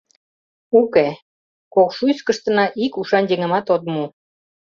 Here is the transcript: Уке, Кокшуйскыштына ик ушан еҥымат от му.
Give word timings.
Уке, 0.79 1.07
Кокшуйскыштына 1.73 2.65
ик 2.83 2.93
ушан 2.99 3.25
еҥымат 3.33 3.65
от 3.75 3.83
му. 3.93 4.03